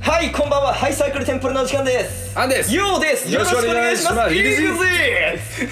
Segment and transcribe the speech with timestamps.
[0.00, 0.72] はいこんばんは。
[0.74, 2.38] ハイサイクルテンプルのお時間です。
[2.38, 2.74] アンです。
[2.74, 3.30] ようです。
[3.32, 4.16] よろしくお願いします。
[4.16, 5.64] よろしくお願いします。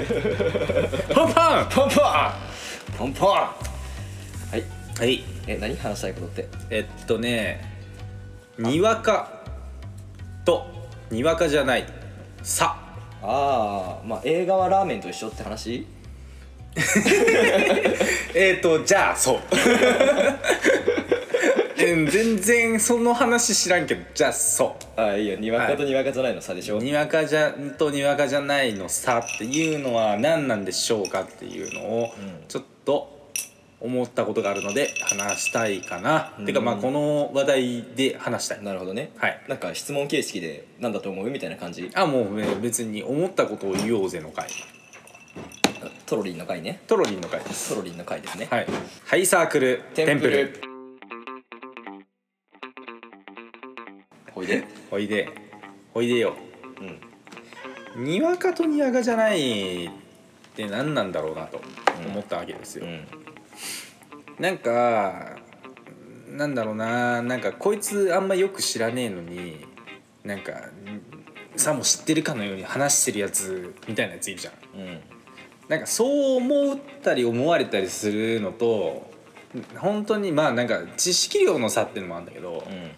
[0.00, 1.68] いくぜパンパン。
[1.68, 2.04] ポンポン。
[2.98, 3.30] ポンポン。
[3.30, 3.46] は
[4.54, 4.64] い。
[4.98, 5.24] はい。
[5.46, 6.48] え何話したいことって？
[6.70, 7.60] えっとね
[8.58, 9.40] にわか
[10.44, 10.66] と
[11.10, 11.86] にわかじゃない
[12.42, 12.76] さ。
[13.22, 15.86] ああまあ映画はラーメンと一緒って話？
[18.34, 19.40] えっとじゃあそう
[21.86, 25.36] うん全然その話知らんけどじゃあそああいいよ。
[25.36, 32.10] にわかとにわかじゃないの差でしょ、うにわかじゃとにわかじゃないの差っていうのは何なんでしょうかっていうのをん。
[32.48, 33.18] ちょっと
[33.80, 36.46] 思ったことがあるので話したいかな、うん。
[36.46, 38.62] てかまあこの話題で話したい。
[38.62, 39.10] なるほどね。
[39.16, 39.40] はい。
[39.48, 41.30] なんか質問形式でなんだと思う？
[41.30, 41.90] みたいな感じ？
[41.94, 44.48] あもうね別に思ったことを言おうぜの回。
[46.04, 46.82] トロリンの回ね。
[46.86, 47.70] トロリンの回です。
[47.70, 48.48] トロリンの回ですね。
[48.50, 48.66] はい。
[49.06, 50.69] ハイサークルテンプル
[54.50, 55.28] で おいで。
[55.94, 56.34] おいでよ。
[57.96, 58.04] うん。
[58.04, 59.90] にわかとにわかじゃないっ
[60.54, 61.60] て何なんだろうなと
[62.06, 63.06] 思ったわけですよ、うん。
[64.38, 65.36] なんか
[66.28, 67.22] なんだろうな。
[67.22, 69.66] なんかこいつあんまよく知らねえのに
[70.24, 70.52] なんか
[71.56, 74.54] さも知ってるかのように話してるやつみたいなやついるじゃん。
[74.80, 75.00] うん。
[75.68, 79.08] なんかそう思ったり思われたりするのと
[79.76, 82.90] 本当にまあなんか知識量の差っていうのもあるんだけどう、ん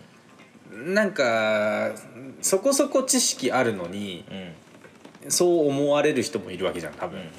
[0.73, 1.93] なんか
[2.41, 4.35] そこそこ知識あるのにう
[5.29, 7.33] んそう思われる人もいるわけじゃん多分、うんうん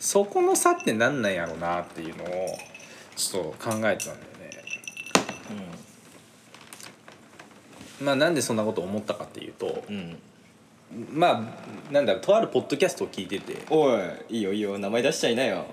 [0.00, 2.28] そこの差って何なんやろうなっていうのを
[3.14, 4.50] ちょっと考えてたんだよね。
[8.00, 9.94] まあなんでそんなこと思ったかっていうとうん。
[9.94, 10.18] うん
[11.14, 11.54] ま
[11.90, 13.62] あなんだろうとあるポッドキャストを聞いてて。
[13.70, 14.76] おいいいよいいよ。
[14.76, 15.66] 名前出しちゃいなよ。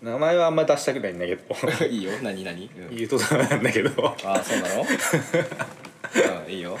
[0.00, 1.42] 名前はあんま出したくないんだけど。
[1.86, 2.12] いいよ。
[2.22, 4.16] 何何、うん、言うとダメなんだけど。
[4.24, 4.84] ああそうなの？
[6.46, 6.78] うんいいよ。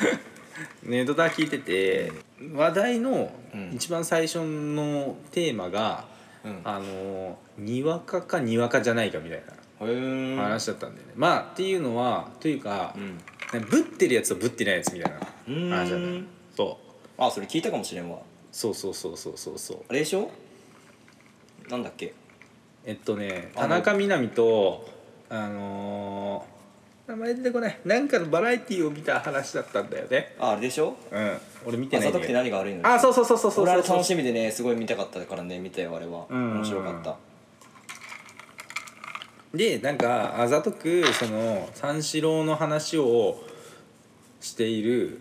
[0.82, 2.12] ネットだ聞いてて
[2.54, 3.72] 話題のうん。
[3.74, 6.04] 一番最初のテーマが、
[6.44, 6.60] うん。
[6.64, 10.36] あのにわかかにわかじゃないかみたいへー。
[10.36, 13.18] な話だったんだよね、まあっていうのはというか、うん。
[13.68, 15.98] ぶってるやつとぶってないやつみたいな話だ
[16.56, 16.78] そ
[17.18, 17.22] う。
[17.22, 18.18] あそれ聞いたかもしれんわ。
[18.52, 19.78] そうそうそうそうそうそう。
[19.88, 20.30] あれでしょ？
[21.68, 22.14] なんだっけ？
[22.84, 24.88] えっとねあ田中みな実と
[25.28, 26.59] あのー
[27.10, 27.78] 名前出てこない。
[27.84, 30.36] なんかのバラエティーを見た話だったんだよね。
[30.38, 30.96] ああれでしょ？
[31.10, 31.38] うん。
[31.66, 32.86] 俺見てないんとくて何が悪いの？
[32.86, 36.26] あそうそうそうそうそう俺楽しみでねすごい見たかったからね見たよあれは。
[36.28, 36.54] うん。
[36.58, 37.16] 面白かった。
[39.52, 43.42] でなんかあざとくその三四郎の話を
[44.40, 45.20] している。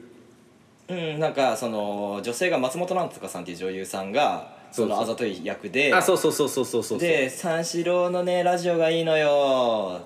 [0.88, 4.96] うんなんかその女性が松本なんとかさんっていう女優さんがそのそう。
[4.96, 10.02] そうあざとい役であそうそうそうそうそうそうで三四郎のねラジオがいいのよ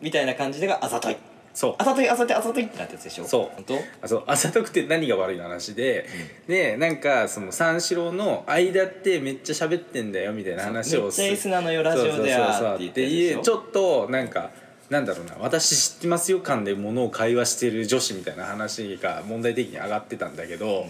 [0.00, 1.16] みたいな感じでがあざとい
[1.54, 1.74] そう。
[1.78, 2.64] あざといあざといあざとい。
[2.64, 3.24] ってなったやつでしょ。
[3.24, 3.54] そう。
[3.54, 3.74] 本当？
[4.02, 4.24] あそう。
[4.26, 6.06] あざとくて何が悪いの話で、
[6.48, 14.50] でなんかその三四郎の間ってめっちゃ喋ってんだよみたいな話をめっちゃエースなのよラジオではっていうちょっとなんか
[14.90, 15.36] なんだろうな。
[15.40, 20.86] 私知ってますよ感でものを会話してる女子みたいな話が問題的に上がってたんだけど、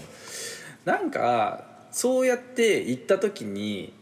[0.85, 3.93] なんかそうやって言った時に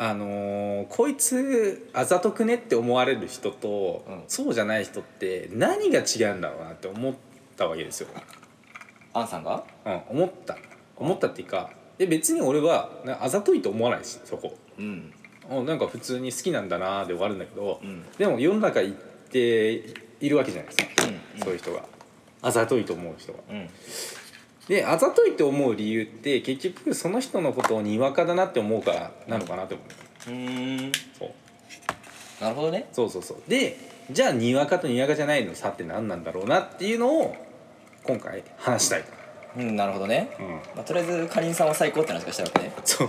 [0.00, 4.22] あのーこいつあざとくねって思われる人と、うん。
[4.28, 7.14] そうじゃない人って何が違うんだろうなって思っ
[7.56, 8.08] たわけですよ。
[9.12, 9.64] アンさんが？
[9.84, 10.56] うん、思った。
[10.96, 14.56] 思ったっていうかで別に俺はなあざといと思わないしそこ。
[14.78, 15.12] うん。
[15.50, 18.04] うんなんか普通に好きなんだなで終わるんだけど、うん。
[18.18, 18.96] でも世の中行っ
[19.30, 19.72] て
[20.20, 21.42] いるわけじゃないですか、うん。
[21.42, 21.82] そういう人が。
[22.40, 23.40] あざといと思う人が。
[23.50, 23.68] うん
[24.68, 30.30] であざといと思う理由って結局その人のことをにわかだなって思うからなのかなって思う。
[30.30, 30.92] うーん。
[31.18, 31.30] そう。
[32.42, 32.88] なるほどね。
[32.92, 33.42] そうそうそう。
[33.48, 33.78] で
[34.10, 37.34] じゃあにわかとにわかじゃないの差って何なんだろうなっていうのを
[38.04, 39.08] 今回話したいと。
[39.56, 40.46] うんなるほどね、うん。
[40.76, 42.72] まあ、とりあえずかりんさんは最高って話がしたわけね。
[42.84, 43.08] そう。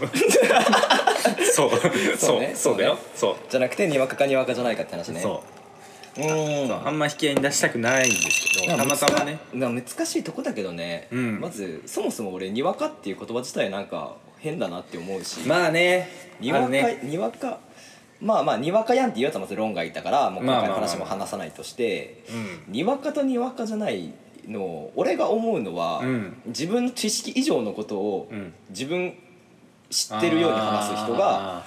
[1.54, 1.72] そう。
[2.18, 2.54] そそううね。
[2.56, 2.78] そう。
[2.78, 2.98] だよ。
[3.14, 5.20] そうじゃなくてにわかかにわかじゃないかって話ね。
[5.20, 5.44] そ
[6.28, 9.40] そうあんま引き合いに出したくないんですけどたまたまね。
[9.54, 11.40] な難しいとこだけどね、うん。
[11.40, 16.10] まずそもそも俺にわかっていう言葉自体なんか変だなって思うし、まあね。
[16.40, 17.00] にわか、ね。
[17.04, 17.60] にわか
[18.22, 22.24] まあまあにわかやんって言うやつはまず論がいたからもう今回の話も話さないとして、
[22.68, 22.74] うん。
[22.74, 24.14] にわかとにわかじゃない
[24.48, 26.42] の俺が思うのは、うん。
[26.48, 28.54] 自分の知識以上のことをうん。
[28.70, 29.14] 自分
[29.90, 31.64] 知ってるように話す人があ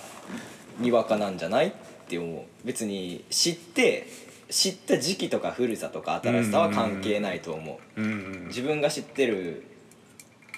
[0.79, 1.73] にわかなんじゃないっ
[2.09, 2.43] て思う。
[2.65, 4.07] 別に知って
[4.53, 8.01] 知った時期とか古さとか新しさは関係ないと思う。
[8.49, 9.65] 自分が知ってる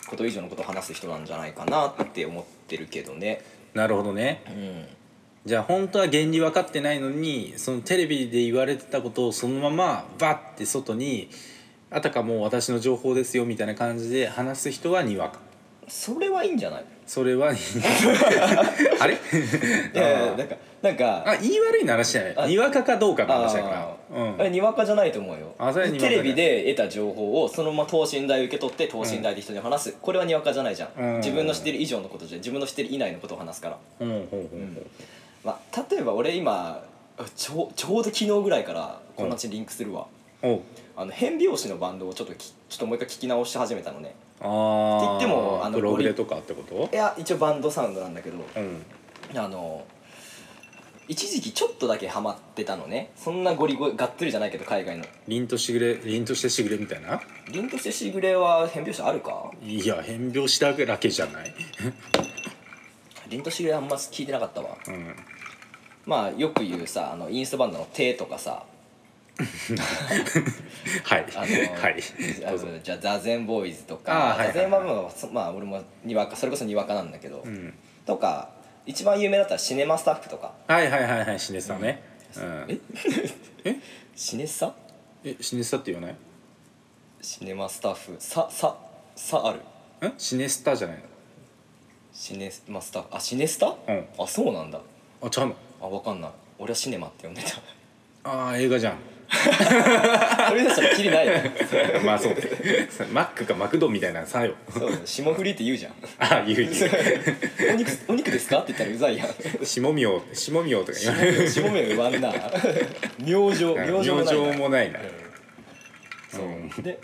[0.08, 3.42] こと以上のことを話す人なんじゃないかなって思ってるけどね。
[3.72, 4.42] なるほどね。
[4.48, 4.86] うん。
[5.46, 11.28] じゃあ本当は原理分かってないのにそのテレビで言われてたことをそのままバッて外に
[11.90, 15.38] あたかも私の情報ですよみたいな感じで話す人はにわか
[15.88, 16.84] それはいいんじゃない？
[17.06, 17.48] それは
[19.00, 19.14] あれ？
[19.14, 19.16] い
[19.96, 23.80] やいやなんかなんかあ言い悪いの話じゃないにわかかどうかの話だから。
[23.80, 24.36] あうん。
[24.36, 25.54] ーあれにわかじゃないと思うよ。
[25.58, 26.24] あそれはにわかじゃない。
[26.24, 31.16] テレビで得た情報をそのまま等身大受け取って等身大で人に話す、これはにわかじゃないじゃん、うん。
[31.16, 34.86] 自分の知ってる以上のことじゃ自分の知ってる以内のことを話すから、うんほうほうほう。
[35.44, 36.82] まあ、例えば俺今
[37.36, 40.06] ちょちょうど昨日ぐらいからこの話リンクするわ、
[40.42, 40.60] おう。
[40.96, 46.90] あの変拍子のバンドをちょっときちょっともう一回聞き直し始めたのねああって言ってもあのプログレとかってこと？
[46.92, 48.84] いや一応バンドサウンドなんだけどうん。
[49.38, 49.84] あの
[51.06, 53.10] 一時期ちょっとだけハマってたのね。
[53.14, 55.04] そんなゴリゴリがっつりじゃないけど海外の。
[55.28, 57.20] 凛としぐれ凛としてしぐれみたいな？
[57.52, 59.50] 凛としてしぐれは変拍子あるか？
[59.62, 61.54] いや変拍子だけじゃない。
[63.28, 64.76] 凛としぐれあんま聞いてなかったわ。
[64.88, 65.14] うん。
[66.06, 68.64] まあよく言うさあのインストバンドの「手」とかさ
[71.04, 71.26] はい。
[71.34, 71.96] あのはい。
[72.46, 72.78] あのどうぞ。
[72.82, 77.74] じゃあザゼンボーイズとあかーはいはいはまあ俺もにわかそれこそにわかなんだけど、うん。
[78.06, 78.50] とか
[78.86, 80.52] 一番有名だったらシネマスタッフとか。
[80.68, 82.02] はいはいはいはいシネスタね。
[82.36, 82.64] うん。
[82.68, 82.78] え？
[83.64, 83.76] え？
[84.14, 84.72] シネスタ？
[85.24, 86.16] えシネスタって言わない？
[87.20, 88.16] シネマスタッフ。
[88.20, 88.76] ささ
[89.16, 90.08] さある。
[90.08, 90.98] んシネスタじゃない
[92.12, 93.08] シネマスタッフ。
[93.10, 94.06] あシネスタ、うん。
[94.18, 94.78] あそうなんだ。
[94.78, 94.84] の
[95.22, 95.56] あちゃうの？
[95.80, 96.30] あわかんない。
[96.58, 97.60] 俺はシネマって呼んでた。
[98.30, 98.98] ああ映画じゃん
[100.48, 101.32] それだったらキリないよ。
[102.04, 102.42] まあそうで
[102.90, 104.54] すマックかマクドみたいなさよ。
[104.72, 105.92] そう霜降りって言うじゃん。
[106.18, 106.72] ああ言う言う。
[107.74, 109.64] お肉お肉ですかって言ったらうざいやん。
[109.64, 111.48] 下みょう下みょうとか言わない。
[111.48, 112.32] 下目言わんな。
[113.18, 114.32] 明星明星もないな。
[114.32, 115.00] 明星もないな。
[116.30, 116.68] そう、うん。
[116.82, 116.98] で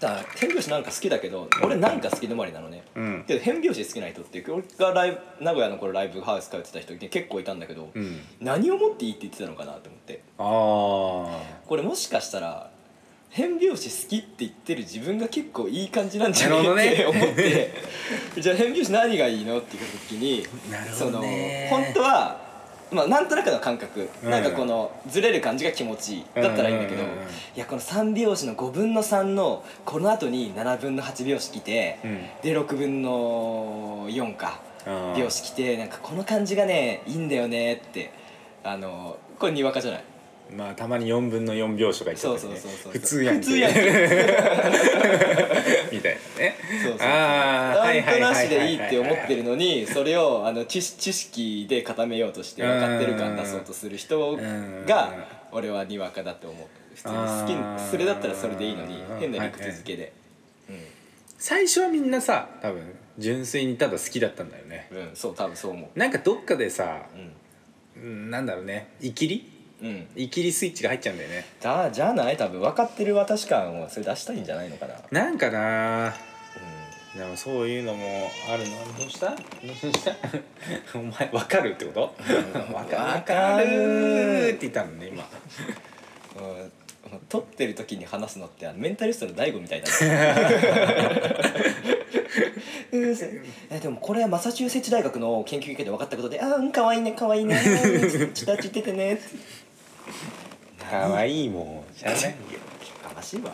[0.00, 3.24] だから変拍子なんか好きだけど俺なんか好き止まりなのね、うん。
[3.26, 8.20] けど変拍子好きな人っていう俺がライブ名古屋の頃ライブハウス通ってた人って結構いたんだけど、うん。
[8.40, 10.20] 何をもっていいって言ってたのかなと思って。
[10.38, 10.42] あ
[11.66, 12.70] これもしかしたら
[13.30, 16.92] 変拍子好きって言ってる自分が結構いい感じなんじゃない？
[16.94, 17.70] って思って。
[18.40, 19.58] じゃあ変拍子何がいいの？
[19.58, 20.46] って言った時にね。
[20.94, 21.20] その
[21.70, 22.45] 本当は
[22.90, 24.30] まあなんとなくの感覚、うん。
[24.30, 26.24] なんかこのずれる感じが気持ちいい。
[26.34, 27.26] だったらいいんだけど、うんうんうんうん。
[27.26, 32.18] いやこの3拍子の5分の3のこの後に7分の8拍子来て、うん。
[32.42, 38.12] で6分の4かあ拍子来てなんかこの感じがねいいんだよねって
[38.62, 40.04] あのこれにわかじゃない？
[40.56, 42.38] まあたまに4分の4拍子とか言ってたりね。
[42.38, 42.92] そうそうそうそう。
[42.92, 43.42] 普通やんけ。
[43.46, 43.80] 普通やんけ
[45.92, 46.56] みたいなね。
[46.82, 47.06] そうそうそう。
[48.02, 54.36] となしでいいって思ってるのにそれをあの知知識で固めようとして分かってる感出そうとする人
[54.86, 55.12] が
[55.52, 60.12] 俺はにわかだと思う普通に好きそれだったらそれでいいのに変な理屈付けで
[61.38, 62.82] 最初はみんなさ多分
[63.18, 64.88] 純粋にただ好きだったんだよね。
[64.90, 67.06] うん、うん、そう多分そう思なんかどっかでさ
[67.96, 68.88] ううんなんだろうね。
[69.00, 69.88] イキリうん。
[69.88, 71.44] うんイキリスイッチが入っちゃうんだよね。
[71.60, 72.36] だじゃない。
[72.36, 74.94] 多分分かってる私感をそれ出したいんじゃないのかな。
[75.10, 76.14] なんかな。
[77.16, 79.30] でもそういうのもあるのどうした？
[79.30, 79.36] ど
[79.72, 80.12] うした？
[80.98, 82.14] お前分かるってこと？
[82.22, 82.84] 分わ
[83.22, 84.48] かる。
[84.48, 85.26] って言ったのね今。
[86.38, 86.72] うん、うん
[87.28, 89.94] 撮ってる時に話すのってあのメンタリストの大悟みたいだね。
[92.92, 93.16] うん。
[93.70, 97.58] えでもこれはマサチューセッツ大学の研究結果で分かったことで「ああうんかわいいねかわいいね
[98.34, 99.22] ちたちっててね」って
[100.78, 101.94] 可愛いもん。
[101.96, 102.30] じゃないよ。
[103.02, 103.52] かましいわ。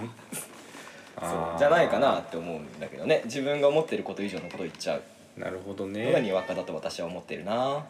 [1.20, 1.58] そう。
[1.58, 3.22] じゃないかなって思うんだけどね。
[3.24, 5.02] 自分が思ってること以上のことを言っちゃう。
[5.38, 7.84] なるほどのがにねわかだと私は思ってるな。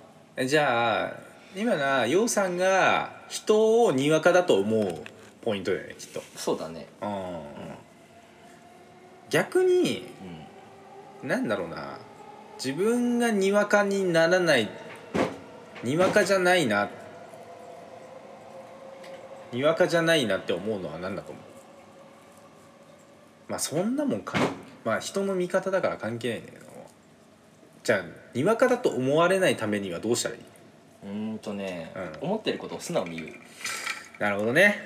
[0.46, 1.12] じゃあ
[1.56, 5.02] 今なようさんが人をにわかだと思う
[5.42, 6.22] ポイントだよねきっと。
[6.36, 6.86] そうだね。
[7.02, 7.38] うん。
[9.28, 10.06] 逆に
[11.22, 11.98] うなんだろうな。
[12.62, 14.68] 自分がにわかにならない
[15.82, 16.88] にわかじゃないな
[19.52, 21.42] にわかじゃないなって思うのは何だと思う？
[23.48, 24.38] まあそんなもんか
[24.84, 26.62] まあ人の見方だから関係ないんだけど。
[27.84, 30.42] じゃあにわかだと思われないためにはどうしたらいい？
[31.04, 31.92] うーんとね、
[32.22, 32.28] うん。
[32.28, 33.28] 思ってることを素直に言う。
[34.20, 34.78] なるほどね。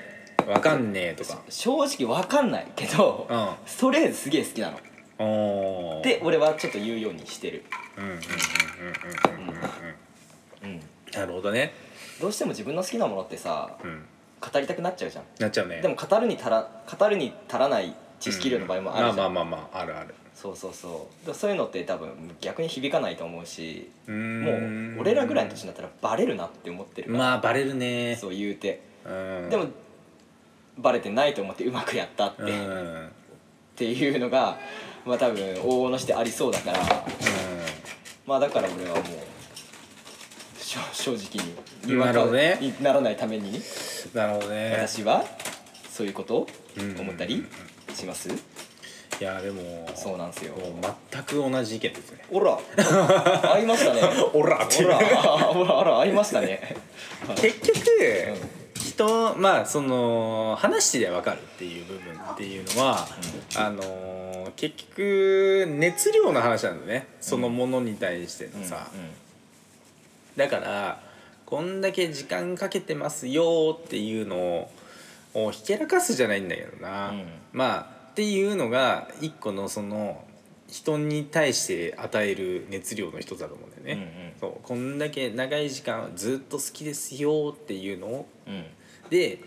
[0.46, 1.42] わかんねえとか。
[1.50, 3.49] 正直わかんないけど、うん。
[3.66, 4.78] ストレートすげえ好きなの。
[5.18, 6.04] おー。
[6.04, 7.64] で俺はちょっと言うようにしてる、
[7.99, 9.58] うんうんうんうんうんうん。
[10.62, 10.70] うん。
[10.70, 10.80] うん、
[11.12, 11.75] なるほどね。
[12.20, 14.04] どうしても自分の好きなものってさうん
[14.52, 15.24] 語りたくなっちゃうじゃん。
[15.38, 15.80] なっちゃうね。
[15.80, 20.14] でも語るに足ら語るに足らない知識量の場合もあるじゃん、まあまあまあまああるある。
[20.34, 21.26] そうそうそう。
[21.26, 22.10] でそういうのって多分
[22.40, 24.52] 逆に響かないと思うしもも
[24.98, 28.16] う俺らぐらいの年になったらバレるなって思ってるから、まあバレるね。
[28.20, 28.82] そう言うて。
[29.04, 29.48] うん。
[29.50, 29.66] でも
[30.78, 33.12] バレてないと思ってうまくやったって、うんっうん
[33.76, 34.58] ていうのが
[35.04, 36.78] まあ多分往々のしてありそうだから。
[38.26, 39.04] まあだから俺はもう
[40.92, 41.45] 正正直
[41.87, 41.95] に。
[41.95, 42.59] にわかなるほどね。
[42.61, 43.61] にならないために。
[44.14, 44.73] なるほどね。
[44.76, 45.25] 私は
[45.90, 46.47] そういうこと
[46.78, 47.00] うん。
[47.00, 47.45] 思ったり
[47.95, 48.28] します？
[49.18, 50.54] いやでもそうなんですよ。
[50.56, 52.25] もう全く同じ意見ですね。
[52.30, 52.59] ほら。
[53.54, 54.02] 合いましたね。
[54.35, 54.83] オラって。
[54.83, 56.76] いうほらほらあら合いましたね。
[57.40, 57.80] 結局、
[58.75, 63.09] 人まあその話してりゃ分かるっていう部分っていうのは、
[63.56, 67.06] あのー結局熱量の話なんだね。
[67.21, 68.87] そのものに対してのさ、
[70.37, 71.00] だから
[71.47, 74.69] こんだけ時間かけてますよっていうの
[75.35, 77.25] をひけらかすじゃないんだけどな、うん。
[77.52, 80.25] まあっていうのが一個のその
[80.69, 84.35] 人に対して与える熱量の一つだと思うんだよね。
[84.40, 84.52] そう。
[84.62, 88.26] こんだけ長い時間ずっと好きですよっていうのを。
[88.47, 88.55] うん。
[88.55, 88.64] うん
[89.11, 89.38] で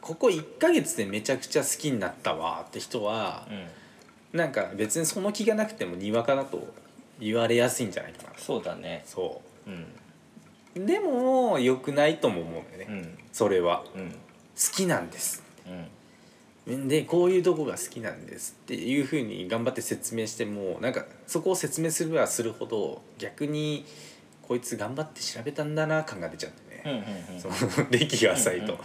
[0.00, 4.38] ここ1ヶ月でめちゃくちゃ好きになったわって人はうん。
[4.38, 6.72] なんか別にその気がなくてもにわかだと
[7.20, 8.30] 言われやすいんじゃないかな。
[8.36, 9.02] そうだね。
[9.06, 9.51] そうんう
[10.74, 13.18] でも良くないとも思うんだよね、うん。
[13.32, 13.84] それは。
[13.94, 14.10] うん。
[14.10, 14.16] 好
[14.74, 15.42] きなんです。
[16.66, 16.88] うん。
[16.88, 23.84] でこういうとこが好きなんですっていうふうに頑張って説明してもなんかそこを説明すればするほど逆に
[24.42, 27.40] こいつ頑張って調べたんだな感が出ちゃうんだよね、うんうんうん。
[27.40, 27.48] そ
[27.82, 28.78] の歴が浅いと、うん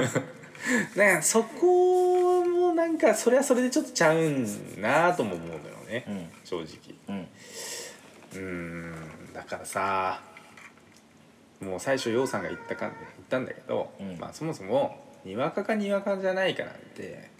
[0.00, 0.12] うんうん。
[0.96, 4.46] だからそこもなんかそれはそれでちょっとちゃうん
[4.80, 6.26] なとも思うのよね、うん。
[6.44, 6.66] 正直。
[7.08, 7.20] うん。
[7.20, 8.94] うーん
[9.34, 10.22] だからさ
[11.60, 12.94] もう最初陽さんが言ったか言っ
[13.28, 14.18] たんだけど、うん。
[14.18, 17.30] まあそもそもにわかかにわかじゃないかなんて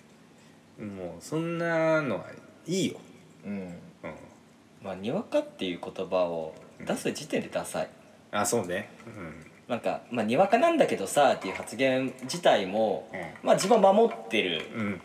[0.78, 2.24] もうそんなのは
[2.66, 2.98] いいよ、
[3.44, 3.52] うん。
[3.52, 3.74] うん、
[4.82, 7.88] まあにわかっていう言葉を出す時点でダサい。
[8.32, 8.88] あそうね。
[9.06, 9.46] うん。
[9.68, 13.08] なんかまあにわかなんだけどさっていう発言自体も
[13.42, 15.00] うまあ自分は守ってるんうん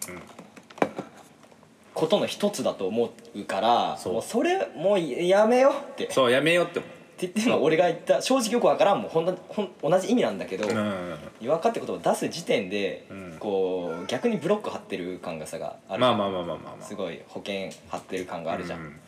[2.00, 4.14] ことの一つだと思うからそう。
[4.14, 6.06] もうそれもうやめようって。
[6.06, 6.88] ってそうやめようって思
[7.20, 9.10] 言っても俺が言った正直よくわからんもん。
[9.10, 11.16] ほんとほん同じ意味なんだけど、ううん。
[11.42, 13.36] にわかって言葉を出す時点で、うん。
[13.40, 16.86] こう逆にブロック張ってる感がさがあるまあまあまあまあまあまあ。
[16.86, 19.00] すごい保険張ってる感があるじゃん、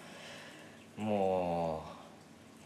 [0.97, 1.83] も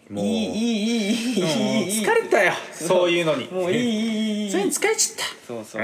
[0.09, 0.19] うもう。
[0.19, 1.99] いいいいいいいい。
[1.99, 3.47] いい疲れたよ そういうのに。
[3.51, 5.47] もういいいいいいそれに疲れちゃった。
[5.47, 5.83] そうそう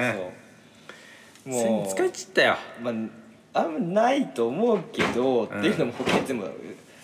[1.43, 2.57] そう、もう疲れちゃったよ。
[2.81, 2.93] まあ
[3.53, 6.49] あんまないと思うけど、っていうのも保険全部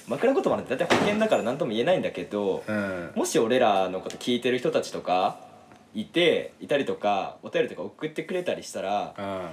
[0.08, 3.12] 枕言葉なんて大体保険だから何とも言えないんだけど、うん。
[3.16, 5.40] もし俺らのこと聞いてる人たちとか
[5.94, 9.50] いていたりとかお便りとか送ってくれたりしたらうん。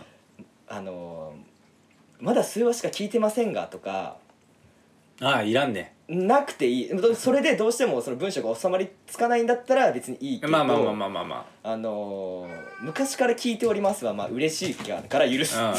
[0.67, 1.35] あの
[2.21, 4.17] まだ数話しか聞いてませんがとか
[5.21, 5.94] ああいらんね。
[6.06, 6.90] なくていい。
[7.14, 11.76] それでどうしてもその文章が収まりつかないんだったら別にいいけどまあまあまあまあまあまあ。
[11.76, 12.47] の
[12.83, 14.04] 昔から聞いております。
[14.04, 15.75] はまあ嬉しいから許す、あ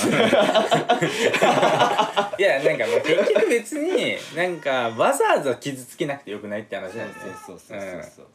[2.40, 8.04] いやなんかもう結局別になんかわざわざ傷つけなくてよくないって話そうなんですねそうそうそう。
[8.18, 8.28] そう、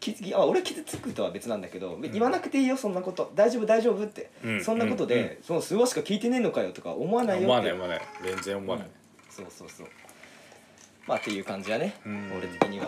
[0.00, 3.30] 傷つきあ俺傷つくとは別なんだけど、言わなくていいよそんなこと。
[3.36, 4.64] 大丈夫大丈夫って、うん。
[4.64, 8.00] そんなことで、うんその数話しか聞いてねえのかよとか思わないよって思わない思わない。
[8.24, 8.88] 全然思わない、
[9.30, 9.88] そうそうそう。
[11.06, 12.32] まあっていう感じやね、うん。
[12.36, 12.86] 俺的には、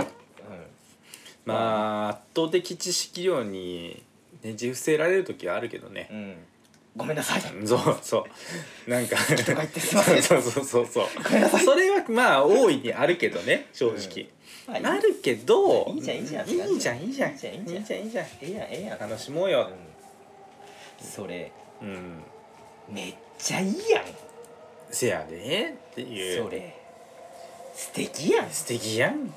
[1.45, 4.03] まあ圧倒的知識量に
[4.43, 6.09] ねじ伏せられる時はあるけどね。
[6.11, 6.37] うん、うん、
[6.97, 7.43] ごめんなさい。
[7.67, 8.27] そうそ
[8.87, 8.91] う。
[8.91, 9.17] なんか。
[9.25, 11.07] そうそうそうそう。
[11.25, 11.65] ごめんなさい。
[11.65, 14.29] それはまあ大いにあるけどね正直、
[14.67, 14.87] まあいい。
[14.87, 19.71] あるけどいいじゃんいいじゃんいいじゃんいいじゃんいいじゃんいいじゃんいいじゃんいいじゃんええやんええやん楽しもうよ。
[21.01, 21.07] うん。
[21.07, 21.53] それ。
[21.81, 22.23] うん。
[22.91, 24.05] めっちゃいいやん
[25.01, 26.45] せやでっていう。
[26.45, 26.77] それ。
[27.75, 28.51] 素敵やん。
[28.51, 29.33] 素敵やん。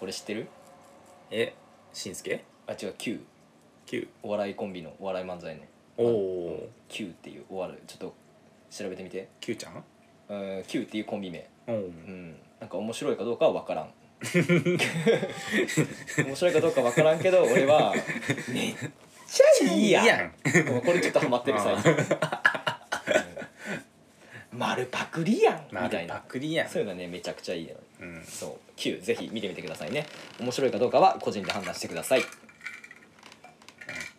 [0.00, 0.48] これ知ってる？
[1.30, 1.54] え
[1.92, 2.42] しんすけ？
[2.66, 3.20] あ違う Q
[3.86, 7.86] Q お笑いコンビのお笑い漫才ねおお Q っていうお笑い。
[7.86, 8.14] ちょっと
[8.68, 9.28] 調べてみて。
[9.40, 9.84] Q ちゃん？
[10.28, 11.48] うん Q っていうコンビ名。
[11.68, 12.36] おおうん。
[12.58, 13.92] なんか面白いかどうかは分からん。
[16.26, 17.94] 面白いかどうか分からんけど俺は
[18.52, 18.74] めっ
[19.28, 20.32] ちゃいいやん。
[20.84, 21.92] これちょっとハマってる最近。
[21.92, 22.08] うん
[24.56, 26.68] 丸パクリやんみたいパなクリやん。
[26.68, 28.22] そういうのねめちゃくちゃいいのうん。
[28.24, 30.06] そう Q ぜひ見てみてくださいね。
[30.40, 32.22] 面白いかどうかは個人で判断してください。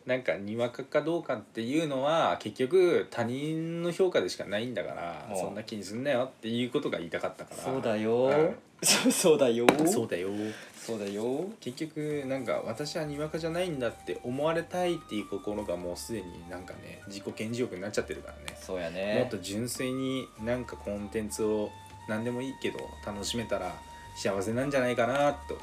[0.05, 7.61] なんかにわかかどうかっていうのは結局他人の評価でしかないんだからそんな気にすんなよっていうことが言いたかったから。
[7.61, 9.65] そうだよ、うんそ うそうだよ。
[9.87, 10.29] そうだよ。
[10.75, 11.45] そうだよ。
[11.59, 18.57] 結局なんか私はにわかじゃないんだって思われたいっていう心がもうすでになんかね自己顕示欲になっちゃってるからね。
[18.59, 21.71] そうやもっねと純粋になんかコンテンツを
[22.07, 23.75] 何でもいいけど楽しめたら
[24.15, 25.57] 幸せなんじゃないかなと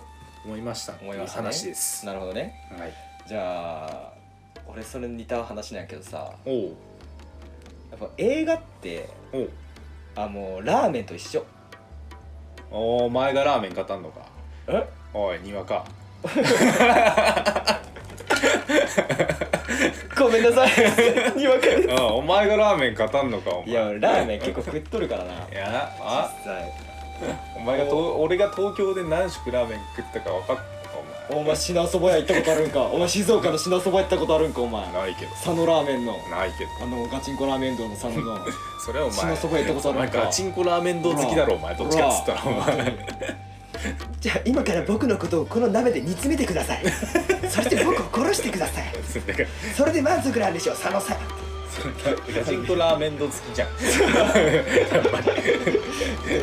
[0.44, 0.94] 思いました。
[1.00, 2.54] 思いましたね話です、なるほどね。
[2.76, 2.92] はい。
[3.26, 4.12] じゃあ
[4.66, 6.35] 俺それに似た話なんやけどさ。
[7.90, 9.09] やっぱ映画って
[10.16, 11.47] あもうラーメンと一緒
[12.76, 14.23] お前がラーメン語んのか。
[14.66, 14.85] え？
[15.14, 15.85] おいにわか。
[20.19, 20.71] ごめんなさい。
[21.38, 21.93] にわかです。
[21.93, 23.71] あお前がラーメン語んのかお前。
[23.71, 25.33] いや俺ラーメン結構食っとるからな。
[25.33, 26.28] いやあ？
[26.45, 26.73] 実際。
[27.57, 30.57] お前がと俺が東京で何食ラーメン食ったか分かっ
[31.31, 32.81] お前品そば屋行ったことあるんか？
[32.83, 34.61] お前静岡の品そば行ったことあるんか？
[34.61, 34.93] お前。
[34.93, 35.31] ないけど。
[35.33, 36.12] 佐野ラーメンの。
[36.28, 36.71] ないけど。
[36.83, 38.38] あのガチンコラーメン堂の佐野の。
[38.85, 39.19] それはお前。
[39.21, 40.19] 品そば屋行ったことあるんか？
[40.21, 41.75] ガチンコラーメン堂好きだろお前。
[41.75, 42.97] どっちかっつったらお前。
[44.21, 46.85] じゃあ今から僕のことをこの鍋で煮詰めてください。
[47.50, 48.85] そして僕を殺してください。
[49.76, 51.16] それで満足なんでしょう佐野さん
[52.35, 53.69] ガチンコラーメン堂好きじゃん。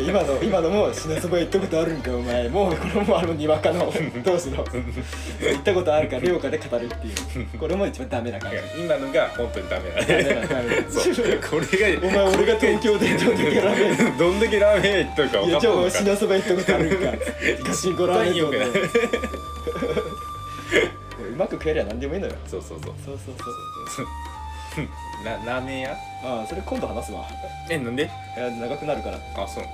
[0.07, 2.47] 今の今のも品そば屋行ったことあるんかお前。
[2.49, 3.91] もうこれもあのにわかの
[4.23, 4.63] どうするの。
[4.63, 7.57] 行ったことあるか量かで語るっていう。
[7.57, 8.57] これも一番ダメな感じ。
[8.83, 17.11] 今のが本当にダメだダメねなダメなそうこれがお前俺が東京でどんだけラーメンどんだけラーメン屋行ったか分かいやじゃあお前ったのか品そば行ったことあるんか。
[17.69, 19.19] ガチンコラーメン堂 で絶対
[21.31, 22.33] うまく食えりゃ何でもいいのよ。
[22.47, 22.93] そうそうそう。
[23.05, 23.45] そうそうそう
[23.95, 24.05] そう
[25.23, 25.97] ララーメン屋？
[26.23, 27.25] ああそれ今度話すわ。
[27.69, 28.03] えなんで？
[28.03, 29.17] いや長くなるから。
[29.17, 29.63] うんあそう。
[29.63, 29.69] うん。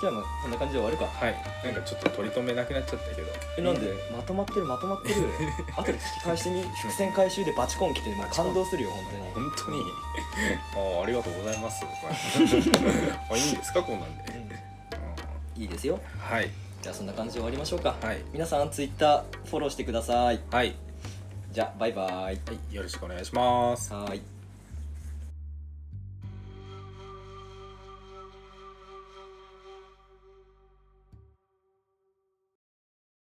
[0.00, 1.06] じゃあまあこんな感じで終わるか。
[1.06, 1.34] はい。
[1.64, 3.28] なんかちょっと取り留めなくなっちゃったけど。
[3.58, 3.92] えなんで？
[4.12, 5.14] まとまってるまとまってる
[5.76, 6.62] 後で聞き返してみ？
[6.62, 9.46] 伏線回収でバチコン来てもう感動するよ本当に。
[9.46, 9.82] 本当に？
[10.96, 11.84] ああありがとうございます。
[13.30, 13.82] あいいんですか？
[13.82, 14.24] こんなんで、
[15.56, 15.62] うん。
[15.62, 16.00] いいですよ。
[16.18, 16.50] はい。
[16.82, 17.94] じゃあそんな感じで終わりましょうか。
[18.02, 18.18] はい。
[18.32, 20.40] 皆さんツイッターフォローしてください。
[20.50, 20.74] はい、
[21.54, 22.06] じゃあバイバイ。
[22.10, 23.92] はい、よろしくお願いします。
[23.92, 24.33] はーい